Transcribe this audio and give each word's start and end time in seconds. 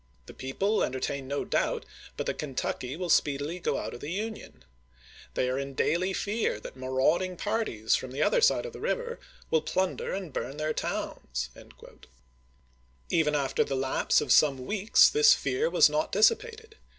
The 0.25 0.33
people 0.33 0.83
entertain 0.83 1.27
no 1.27 1.45
doubt 1.45 1.85
but 2.17 2.25
that 2.25 2.39
Kentucky 2.39 2.93
Mopto^ 2.95 2.97
^^ 2.97 2.99
will 3.01 3.09
speedily 3.11 3.59
go 3.59 3.77
out 3.77 3.93
of 3.93 3.99
the 3.99 4.09
Union. 4.09 4.65
They 5.35 5.47
are 5.47 5.59
in 5.59 5.73
A^pl^s.Ts^i 5.75 5.75
daily 5.75 6.11
fear 6.13 6.59
that 6.59 6.75
marauding 6.75 7.37
parties 7.37 7.93
from 7.95 8.09
the 8.09 8.23
other 8.23 8.41
series 8.41 8.45
ni 8.45 8.47
side 8.55 8.65
of 8.65 8.73
the 8.73 8.79
river 8.79 9.19
will 9.51 9.61
plunder 9.61 10.11
and 10.11 10.33
burn 10.33 10.57
their 10.57 10.73
towns." 10.73 11.51
Even 13.11 13.35
after 13.35 13.63
the 13.63 13.75
lapse 13.75 14.21
of 14.21 14.31
some 14.31 14.65
weeks 14.65 15.07
this 15.07 15.35
fear 15.35 15.69
was 15.69 15.87
not 15.87 16.11
dissipated. 16.11 16.77